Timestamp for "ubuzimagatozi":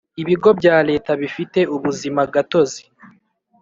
1.75-2.83